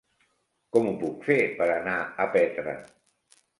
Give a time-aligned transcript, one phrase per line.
[0.77, 1.95] Com ho puc fer per anar
[2.25, 2.77] a Petra?